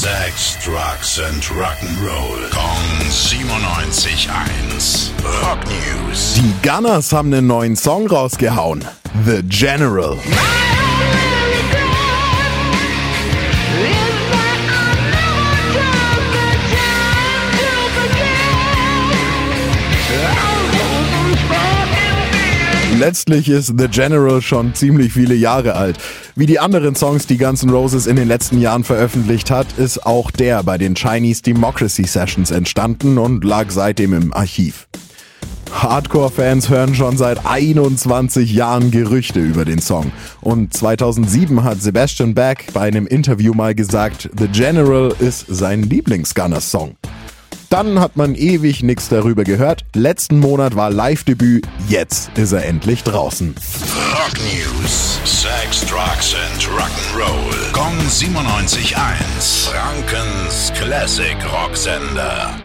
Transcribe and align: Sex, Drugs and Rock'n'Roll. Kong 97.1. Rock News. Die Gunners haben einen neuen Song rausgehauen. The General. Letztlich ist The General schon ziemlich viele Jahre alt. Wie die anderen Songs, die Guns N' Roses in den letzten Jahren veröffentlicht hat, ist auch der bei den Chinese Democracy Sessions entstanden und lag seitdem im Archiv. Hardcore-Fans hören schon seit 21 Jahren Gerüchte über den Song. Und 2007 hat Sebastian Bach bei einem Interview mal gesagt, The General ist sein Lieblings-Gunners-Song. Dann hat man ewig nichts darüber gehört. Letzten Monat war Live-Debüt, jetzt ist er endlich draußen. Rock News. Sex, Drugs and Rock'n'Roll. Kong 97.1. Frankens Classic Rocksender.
Sex, 0.00 0.56
Drugs 0.64 1.18
and 1.18 1.42
Rock'n'Roll. 1.50 2.50
Kong 2.50 2.82
97.1. 3.10 5.10
Rock 5.42 5.58
News. 5.66 6.36
Die 6.36 6.54
Gunners 6.66 7.12
haben 7.12 7.34
einen 7.34 7.46
neuen 7.46 7.76
Song 7.76 8.06
rausgehauen. 8.06 8.82
The 9.26 9.42
General. 9.42 10.16
Letztlich 23.00 23.48
ist 23.48 23.72
The 23.78 23.88
General 23.88 24.42
schon 24.42 24.74
ziemlich 24.74 25.14
viele 25.14 25.34
Jahre 25.34 25.74
alt. 25.74 25.96
Wie 26.36 26.44
die 26.44 26.60
anderen 26.60 26.94
Songs, 26.94 27.26
die 27.26 27.38
Guns 27.38 27.62
N' 27.62 27.70
Roses 27.70 28.06
in 28.06 28.14
den 28.14 28.28
letzten 28.28 28.60
Jahren 28.60 28.84
veröffentlicht 28.84 29.50
hat, 29.50 29.66
ist 29.78 30.04
auch 30.04 30.30
der 30.30 30.62
bei 30.62 30.76
den 30.76 30.94
Chinese 30.94 31.40
Democracy 31.40 32.04
Sessions 32.04 32.50
entstanden 32.50 33.16
und 33.16 33.42
lag 33.42 33.70
seitdem 33.70 34.12
im 34.12 34.34
Archiv. 34.34 34.86
Hardcore-Fans 35.72 36.68
hören 36.68 36.94
schon 36.94 37.16
seit 37.16 37.46
21 37.46 38.52
Jahren 38.52 38.90
Gerüchte 38.90 39.40
über 39.40 39.64
den 39.64 39.78
Song. 39.78 40.12
Und 40.42 40.74
2007 40.74 41.64
hat 41.64 41.80
Sebastian 41.80 42.34
Bach 42.34 42.56
bei 42.74 42.82
einem 42.82 43.06
Interview 43.06 43.54
mal 43.54 43.74
gesagt, 43.74 44.28
The 44.38 44.48
General 44.48 45.10
ist 45.20 45.46
sein 45.48 45.84
Lieblings-Gunners-Song. 45.84 46.96
Dann 47.70 48.00
hat 48.00 48.16
man 48.16 48.34
ewig 48.34 48.82
nichts 48.82 49.08
darüber 49.08 49.44
gehört. 49.44 49.84
Letzten 49.94 50.40
Monat 50.40 50.74
war 50.74 50.90
Live-Debüt, 50.90 51.68
jetzt 51.88 52.36
ist 52.36 52.50
er 52.50 52.64
endlich 52.66 53.04
draußen. 53.04 53.54
Rock 54.12 54.34
News. 54.40 55.20
Sex, 55.24 55.86
Drugs 55.86 56.34
and 56.34 56.68
Rock'n'Roll. 56.68 57.72
Kong 57.72 57.96
97.1. 58.08 59.70
Frankens 59.70 60.72
Classic 60.74 61.36
Rocksender. 61.52 62.60